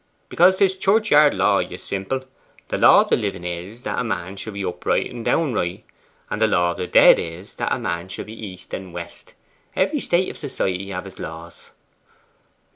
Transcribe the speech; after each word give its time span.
'Because 0.29 0.57
'tis 0.57 0.75
churchyard 0.77 1.35
law, 1.35 1.59
you 1.59 1.77
simple. 1.77 2.21
The 2.69 2.79
law 2.79 3.01
of 3.01 3.09
the 3.09 3.15
living 3.15 3.43
is, 3.43 3.83
that 3.83 3.99
a 3.99 4.03
man 4.03 4.35
shall 4.35 4.51
be 4.53 4.65
upright 4.65 5.11
and 5.11 5.23
down 5.23 5.53
right, 5.53 5.85
and 6.27 6.41
the 6.41 6.47
law 6.47 6.71
of 6.71 6.77
the 6.77 6.87
dead 6.87 7.19
is, 7.19 7.53
that 7.57 7.71
a 7.71 7.77
man 7.77 8.07
shall 8.07 8.25
be 8.25 8.33
east 8.47 8.73
and 8.73 8.95
west. 8.95 9.35
Every 9.75 9.99
state 9.99 10.29
of 10.29 10.37
society 10.37 10.89
have 10.89 11.05
its 11.05 11.19
laws. 11.19 11.69